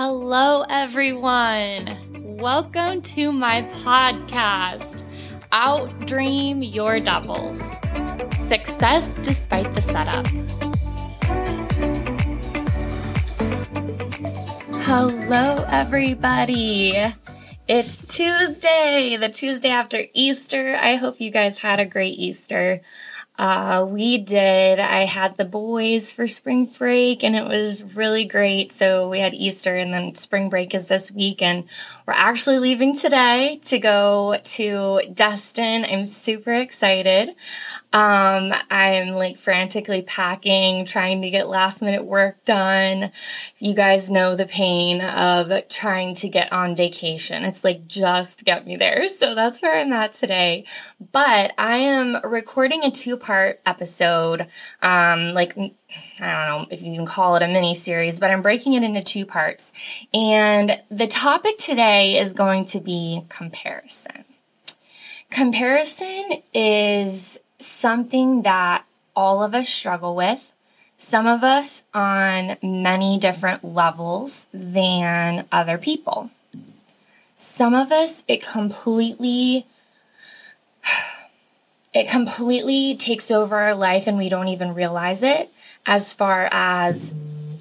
[0.00, 1.98] Hello, everyone.
[2.38, 5.02] Welcome to my podcast,
[5.50, 7.60] Outdream Your Doubles
[8.32, 10.24] Success Despite the Setup.
[14.84, 16.94] Hello, everybody.
[17.66, 20.78] It's Tuesday, the Tuesday after Easter.
[20.80, 22.82] I hope you guys had a great Easter.
[23.38, 24.80] Uh, we did.
[24.80, 28.72] I had the boys for spring break and it was really great.
[28.72, 31.62] So we had Easter and then spring break is this week and
[32.04, 35.84] we're actually leaving today to go to Destin.
[35.84, 37.28] I'm super excited.
[37.92, 43.12] Um, I'm like frantically packing, trying to get last minute work done.
[43.60, 47.44] You guys know the pain of trying to get on vacation.
[47.44, 49.06] It's like just get me there.
[49.06, 50.64] So that's where I'm at today.
[51.12, 53.27] But I am recording a two part
[53.66, 54.46] episode,
[54.82, 55.70] um, like I
[56.20, 59.02] don't know if you can call it a mini series, but I'm breaking it into
[59.02, 59.72] two parts.
[60.12, 64.24] And the topic today is going to be comparison.
[65.30, 70.52] Comparison is something that all of us struggle with,
[70.96, 76.30] some of us on many different levels than other people.
[77.36, 79.64] Some of us, it completely
[81.92, 85.50] it completely takes over our life and we don't even realize it
[85.86, 87.12] as far as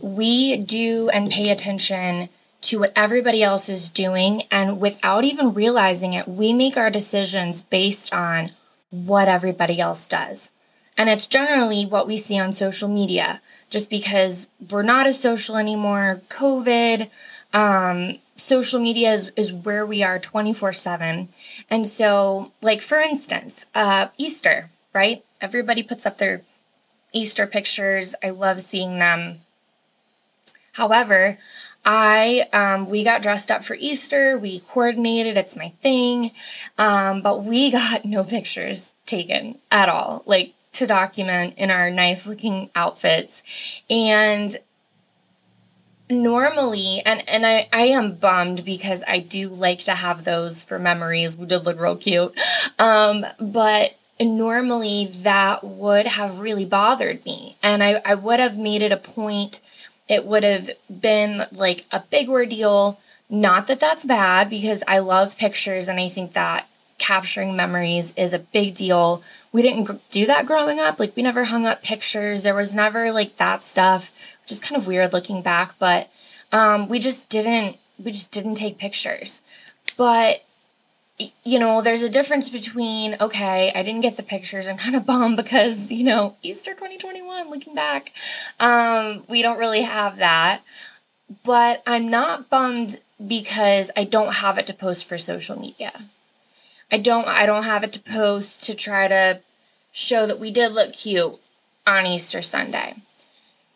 [0.01, 2.29] we do and pay attention
[2.61, 4.43] to what everybody else is doing.
[4.51, 8.49] And without even realizing it, we make our decisions based on
[8.89, 10.49] what everybody else does.
[10.97, 13.39] And it's generally what we see on social media,
[13.69, 16.21] just because we're not as social anymore.
[16.29, 17.09] COVID,
[17.53, 21.29] um, social media is, is where we are 24 7.
[21.69, 25.23] And so, like, for instance, uh, Easter, right?
[25.41, 26.41] Everybody puts up their
[27.13, 28.15] Easter pictures.
[28.23, 29.37] I love seeing them.
[30.73, 31.37] However,
[31.85, 34.37] I um, we got dressed up for Easter.
[34.37, 35.37] We coordinated.
[35.37, 36.31] It's my thing,
[36.77, 42.27] um, but we got no pictures taken at all, like to document in our nice
[42.27, 43.41] looking outfits.
[43.89, 44.59] And
[46.09, 50.79] normally, and and I I am bummed because I do like to have those for
[50.79, 51.35] memories.
[51.35, 52.37] We did look real cute,
[52.79, 57.55] um, but normally that would have really bothered me.
[57.61, 59.61] And I, I would have made it a point,
[60.07, 62.99] it would have been like a big ordeal.
[63.29, 68.33] Not that that's bad because I love pictures and I think that capturing memories is
[68.33, 69.23] a big deal.
[69.51, 70.99] We didn't do that growing up.
[70.99, 72.41] Like we never hung up pictures.
[72.41, 74.11] There was never like that stuff,
[74.43, 76.09] which is kind of weird looking back, but
[76.51, 79.41] um, we just didn't we just didn't take pictures.
[79.97, 80.43] But
[81.43, 84.67] you know, there's a difference between, okay, I didn't get the pictures.
[84.67, 88.11] I'm kind of bummed because, you know, Easter 2021, looking back,
[88.59, 90.61] um, we don't really have that.
[91.43, 95.91] But I'm not bummed because I don't have it to post for social media.
[96.91, 99.41] I don't I don't have it to post to try to
[99.91, 101.35] show that we did look cute
[101.85, 102.95] on Easter Sunday.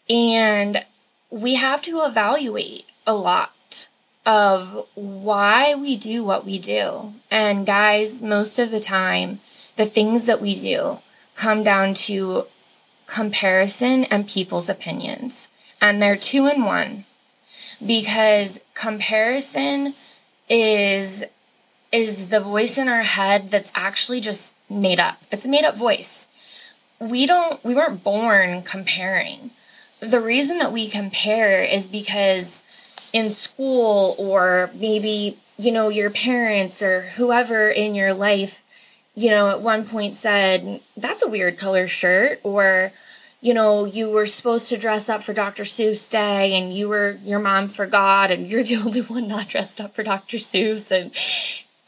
[0.09, 0.85] And
[1.29, 3.88] we have to evaluate a lot
[4.25, 7.13] of why we do what we do.
[7.29, 9.39] And guys, most of the time,
[9.78, 10.99] the things that we do
[11.35, 12.45] come down to
[13.07, 15.47] comparison and people's opinions.
[15.81, 17.05] And they're two in one
[17.85, 19.95] because comparison
[20.47, 21.23] is
[21.91, 25.18] is the voice in our head that's actually just made up.
[25.31, 26.25] It's a made up voice.
[27.00, 29.52] We don't we weren't born comparing.
[30.00, 32.62] The reason that we compare is because
[33.13, 38.63] in school or maybe you know your parents or whoever in your life
[39.16, 42.91] you know at one point said that's a weird color shirt or
[43.41, 45.63] you know you were supposed to dress up for Dr.
[45.63, 49.81] Seuss day and you were your mom forgot and you're the only one not dressed
[49.81, 50.38] up for Dr.
[50.38, 51.12] Seuss and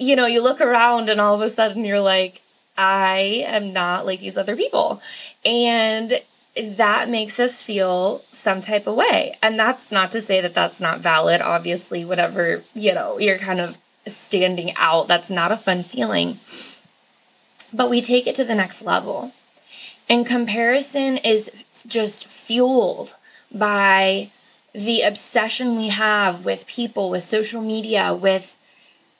[0.04, 2.42] you know you look around and all of a sudden you're like
[2.78, 5.02] I am not like these other people
[5.46, 6.22] and
[6.56, 9.36] that makes us feel some type of way.
[9.42, 11.42] And that's not to say that that's not valid.
[11.42, 16.38] Obviously, whatever, you know, you're kind of standing out, that's not a fun feeling.
[17.74, 19.32] But we take it to the next level.
[20.10, 21.50] And comparison is
[21.88, 23.16] just fueled
[23.52, 24.30] by
[24.74, 28.58] the obsession we have with people, with social media, with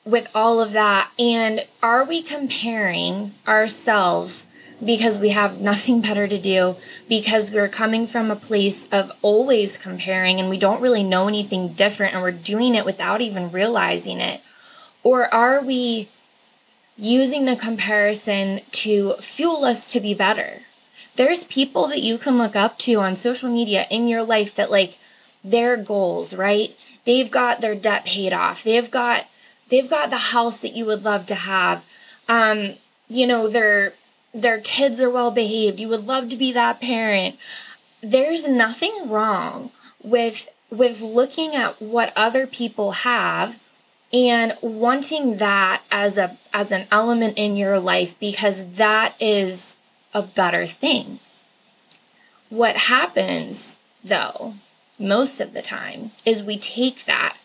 [0.04, 1.10] with all of that.
[1.18, 4.46] And are we comparing ourselves
[4.84, 6.76] because we have nothing better to do,
[7.08, 11.68] because we're coming from a place of always comparing and we don't really know anything
[11.68, 14.42] different and we're doing it without even realizing it?
[15.02, 16.08] Or are we
[16.96, 20.58] using the comparison to fuel us to be better?
[21.16, 24.70] There's people that you can look up to on social media in your life that,
[24.70, 24.98] like,
[25.44, 26.74] their goals, right?
[27.04, 28.64] They've got their debt paid off.
[28.64, 29.26] They've got
[29.68, 31.84] they've got the house that you would love to have.
[32.28, 32.74] Um,
[33.08, 33.92] you know, their
[34.32, 35.78] their kids are well behaved.
[35.78, 37.36] You would love to be that parent.
[38.02, 39.70] There's nothing wrong
[40.02, 43.62] with with looking at what other people have
[44.12, 49.74] and wanting that as a as an element in your life because that is
[50.12, 51.18] a better thing.
[52.48, 54.54] What happens though,
[54.98, 57.36] most of the time, is we take that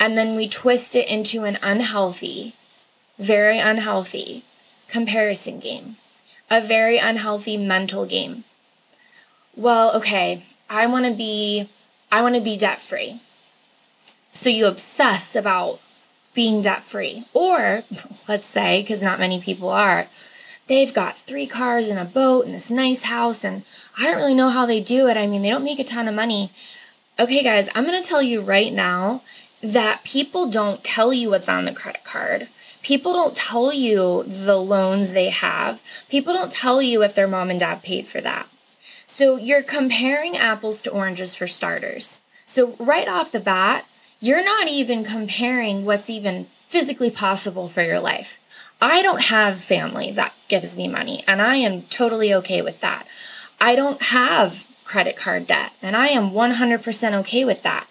[0.00, 2.54] and then we twist it into an unhealthy,
[3.18, 4.42] very unhealthy
[4.88, 5.96] comparison game,
[6.50, 8.44] a very unhealthy mental game.
[9.54, 11.68] Well, okay, I want to be
[12.10, 13.20] I want to be debt free.
[14.32, 15.80] So you obsess about
[16.32, 17.24] being debt free.
[17.34, 17.82] Or
[18.28, 20.06] let's say cuz not many people are,
[20.66, 23.64] they've got 3 cars and a boat and this nice house and
[23.98, 25.18] I don't really know how they do it.
[25.18, 26.50] I mean, they don't make a ton of money.
[27.18, 29.20] Okay, guys, I'm going to tell you right now
[29.62, 32.48] that people don't tell you what's on the credit card.
[32.82, 35.82] People don't tell you the loans they have.
[36.08, 38.48] People don't tell you if their mom and dad paid for that.
[39.06, 42.20] So you're comparing apples to oranges for starters.
[42.46, 43.86] So right off the bat,
[44.20, 48.38] you're not even comparing what's even physically possible for your life.
[48.80, 53.06] I don't have family that gives me money, and I am totally okay with that.
[53.60, 57.86] I don't have credit card debt, and I am 100% okay with that.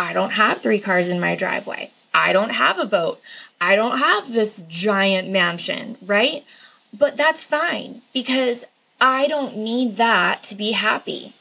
[0.00, 1.90] I don't have three cars in my driveway.
[2.14, 3.20] I don't have a boat.
[3.60, 6.42] I don't have this giant mansion, right?
[6.98, 8.64] But that's fine because
[8.98, 11.34] I don't need that to be happy.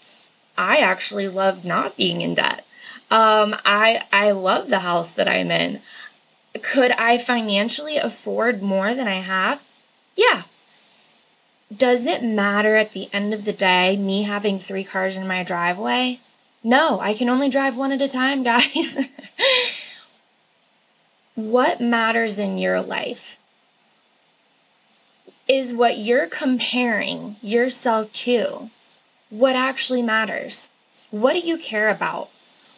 [0.57, 2.65] I actually love not being in debt.
[3.09, 5.79] Um, I I love the house that I'm in.
[6.61, 9.65] Could I financially afford more than I have?
[10.17, 10.43] Yeah.
[11.75, 15.45] Does it matter at the end of the day me having three cars in my
[15.45, 16.19] driveway?
[16.63, 18.97] No, I can only drive one at a time, guys.
[21.35, 23.37] what matters in your life
[25.47, 28.69] is what you're comparing yourself to.
[29.29, 30.67] What actually matters?
[31.11, 32.29] What do you care about?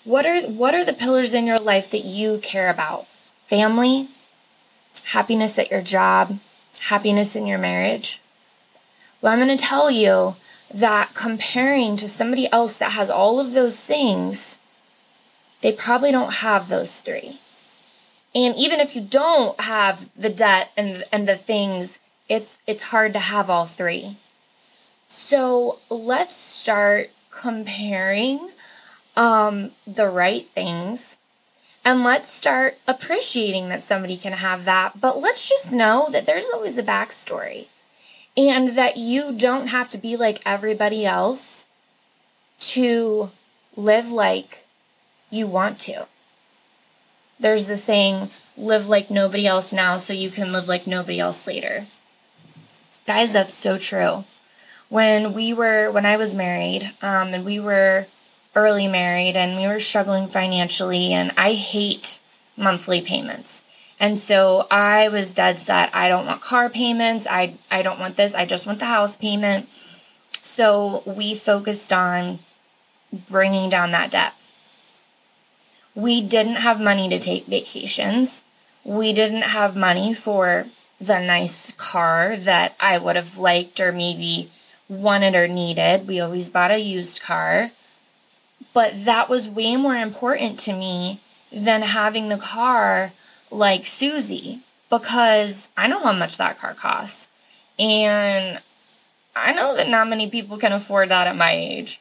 [0.03, 3.07] What are what are the pillars in your life that you care about?
[3.47, 4.07] Family,
[5.07, 6.39] happiness at your job,
[6.83, 8.21] happiness in your marriage.
[9.21, 10.35] Well, I'm going to tell you
[10.73, 14.57] that comparing to somebody else that has all of those things,
[15.61, 17.37] they probably don't have those three.
[18.33, 23.11] And even if you don't have the debt and and the things it's it's hard
[23.13, 24.15] to have all three.
[25.09, 28.49] So let's start comparing
[29.17, 31.17] um, the right things
[31.83, 35.01] and let's start appreciating that somebody can have that.
[35.01, 37.67] But let's just know that there's always a backstory
[38.37, 41.65] and that you don't have to be like everybody else
[42.59, 43.29] to
[43.75, 44.65] live like
[45.29, 46.07] you want to.
[47.39, 51.47] There's the saying, live like nobody else now so you can live like nobody else
[51.47, 51.85] later.
[53.07, 54.25] Guys, that's so true.
[54.89, 58.05] When we were, when I was married, um, and we were
[58.55, 62.19] early married and we were struggling financially, and I hate
[62.57, 63.63] monthly payments.
[64.01, 65.93] And so I was dead set.
[65.93, 67.27] I don't want car payments.
[67.29, 68.33] I, I don't want this.
[68.33, 69.69] I just want the house payment.
[70.41, 72.39] So we focused on
[73.29, 74.33] bringing down that debt.
[75.93, 78.41] We didn't have money to take vacations.
[78.83, 80.65] We didn't have money for
[80.99, 84.49] the nice car that I would have liked or maybe
[84.89, 86.07] wanted or needed.
[86.07, 87.69] We always bought a used car.
[88.73, 91.19] But that was way more important to me
[91.51, 93.11] than having the car
[93.51, 97.27] like Susie because I know how much that car costs.
[97.77, 98.59] And
[99.35, 101.99] I know that not many people can afford that at my age.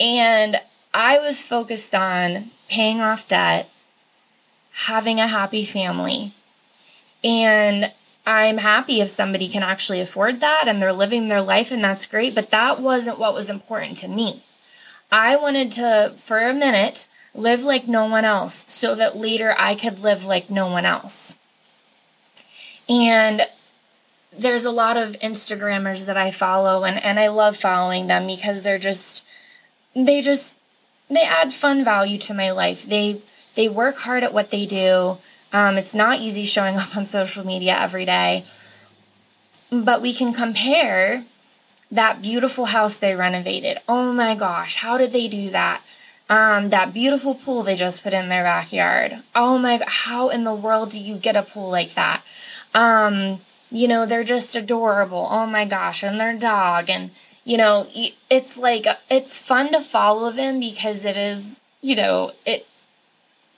[0.00, 0.56] And
[0.94, 3.70] I was focused on paying off debt,
[4.86, 6.32] having a happy family,
[7.24, 7.90] and
[8.26, 12.06] I'm happy if somebody can actually afford that and they're living their life and that's
[12.06, 14.42] great, but that wasn't what was important to me.
[15.10, 19.74] I wanted to, for a minute, live like no one else so that later I
[19.74, 21.34] could live like no one else.
[22.88, 23.42] And
[24.36, 28.62] there's a lot of Instagrammers that I follow and, and I love following them because
[28.62, 29.22] they're just
[29.94, 30.54] they just
[31.10, 32.84] they add fun value to my life.
[32.84, 33.20] They
[33.54, 35.18] they work hard at what they do.
[35.52, 38.44] Um, it's not easy showing up on social media every day,
[39.70, 41.24] but we can compare
[41.90, 43.76] that beautiful house they renovated.
[43.86, 45.82] Oh my gosh, how did they do that?
[46.32, 49.18] Um, that beautiful pool they just put in their backyard.
[49.34, 52.22] Oh my, how in the world do you get a pool like that?
[52.74, 53.38] Um,
[53.70, 55.28] you know, they're just adorable.
[55.30, 56.88] Oh my gosh, and their dog.
[56.88, 57.10] And,
[57.44, 57.86] you know,
[58.30, 61.50] it's like, it's fun to follow them because it is
[61.82, 62.66] you know, it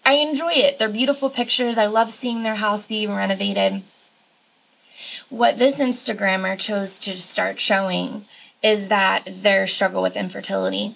[0.05, 0.79] I enjoy it.
[0.79, 1.79] They're beautiful pictures.
[1.79, 3.83] I love seeing their house being renovated.
[5.31, 8.25] What this Instagrammer chose to start showing
[8.63, 10.95] is that their struggle with infertility.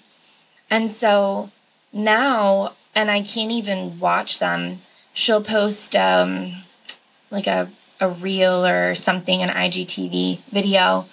[0.70, 1.50] And so
[1.92, 4.78] now, and I can't even watch them,
[5.14, 6.52] she'll post um,
[7.30, 7.68] like a,
[8.00, 11.06] a reel or something, an IGTV video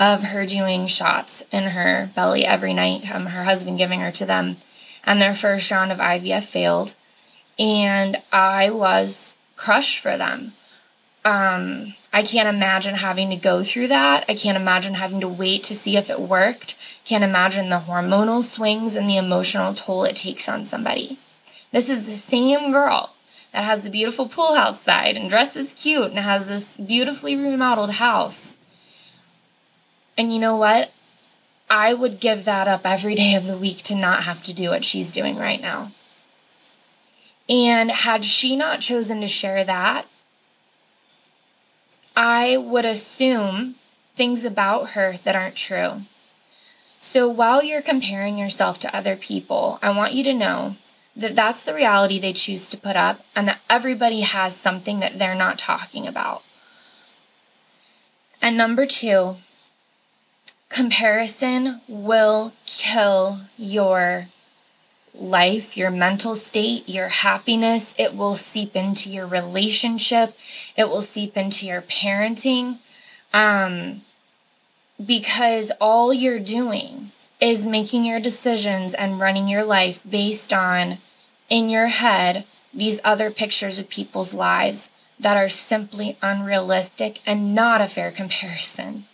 [0.00, 4.26] of her doing shots in her belly every night, um, her husband giving her to
[4.26, 4.56] them.
[5.04, 6.94] And their first round of IVF failed
[7.58, 10.52] and I was crushed for them.
[11.24, 14.24] Um, I can't imagine having to go through that.
[14.28, 16.74] I can't imagine having to wait to see if it worked.
[17.04, 21.18] Can't imagine the hormonal swings and the emotional toll it takes on somebody.
[21.72, 23.14] This is the same girl
[23.52, 28.54] that has the beautiful pool outside and dresses cute and has this beautifully remodeled house.
[30.16, 30.92] And you know what?
[31.68, 34.70] I would give that up every day of the week to not have to do
[34.70, 35.90] what she's doing right now.
[37.48, 40.06] And had she not chosen to share that,
[42.14, 43.76] I would assume
[44.14, 46.02] things about her that aren't true.
[47.02, 50.76] So while you're comparing yourself to other people, I want you to know
[51.16, 55.18] that that's the reality they choose to put up and that everybody has something that
[55.18, 56.44] they're not talking about.
[58.40, 59.34] And number two,
[60.68, 64.26] comparison will kill your
[65.12, 67.94] life, your mental state, your happiness.
[67.98, 70.38] It will seep into your relationship.
[70.76, 72.76] It will seep into your parenting.
[73.34, 74.02] Um,
[75.06, 80.98] because all you're doing is making your decisions and running your life based on,
[81.48, 87.80] in your head, these other pictures of people's lives that are simply unrealistic and not
[87.80, 89.04] a fair comparison.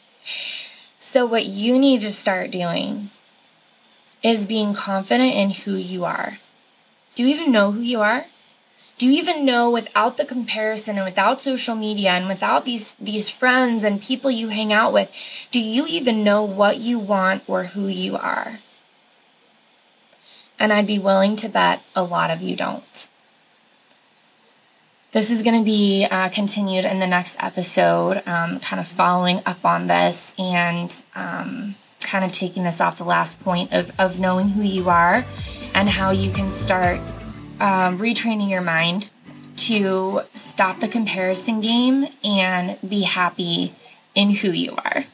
[0.98, 3.08] So, what you need to start doing
[4.22, 6.38] is being confident in who you are.
[7.14, 8.26] Do you even know who you are?
[8.98, 13.30] Do you even know without the comparison and without social media and without these these
[13.30, 15.14] friends and people you hang out with,
[15.52, 18.58] do you even know what you want or who you are?
[20.58, 23.08] And I'd be willing to bet a lot of you don't.
[25.12, 29.38] This is going to be uh, continued in the next episode, um, kind of following
[29.46, 34.18] up on this and um, kind of taking this off the last point of, of
[34.18, 35.24] knowing who you are
[35.74, 37.00] and how you can start
[37.60, 39.10] um, retraining your mind
[39.56, 43.72] to stop the comparison game and be happy
[44.14, 45.04] in who you are.